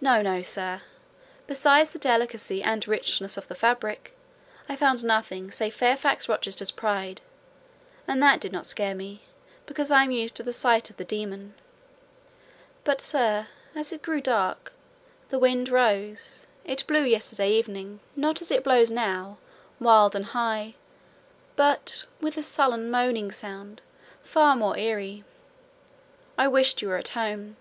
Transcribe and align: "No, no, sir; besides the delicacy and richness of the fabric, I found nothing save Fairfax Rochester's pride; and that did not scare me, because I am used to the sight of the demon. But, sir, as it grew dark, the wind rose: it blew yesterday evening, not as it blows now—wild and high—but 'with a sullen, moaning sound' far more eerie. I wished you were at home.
"No, 0.00 0.22
no, 0.22 0.40
sir; 0.40 0.82
besides 1.48 1.90
the 1.90 1.98
delicacy 1.98 2.62
and 2.62 2.86
richness 2.86 3.36
of 3.36 3.48
the 3.48 3.56
fabric, 3.56 4.16
I 4.68 4.76
found 4.76 5.02
nothing 5.02 5.50
save 5.50 5.74
Fairfax 5.74 6.28
Rochester's 6.28 6.70
pride; 6.70 7.20
and 8.06 8.22
that 8.22 8.38
did 8.38 8.52
not 8.52 8.66
scare 8.68 8.94
me, 8.94 9.22
because 9.66 9.90
I 9.90 10.04
am 10.04 10.12
used 10.12 10.36
to 10.36 10.44
the 10.44 10.52
sight 10.52 10.90
of 10.90 10.96
the 10.96 11.04
demon. 11.04 11.54
But, 12.84 13.00
sir, 13.00 13.48
as 13.74 13.92
it 13.92 14.00
grew 14.02 14.20
dark, 14.20 14.72
the 15.28 15.40
wind 15.40 15.70
rose: 15.70 16.46
it 16.64 16.86
blew 16.86 17.02
yesterday 17.02 17.50
evening, 17.50 17.98
not 18.14 18.40
as 18.40 18.52
it 18.52 18.62
blows 18.62 18.92
now—wild 18.92 20.14
and 20.14 20.26
high—but 20.26 22.04
'with 22.20 22.36
a 22.36 22.44
sullen, 22.44 22.92
moaning 22.92 23.32
sound' 23.32 23.80
far 24.22 24.54
more 24.54 24.78
eerie. 24.78 25.24
I 26.38 26.46
wished 26.46 26.80
you 26.80 26.86
were 26.90 26.96
at 26.96 27.08
home. 27.18 27.56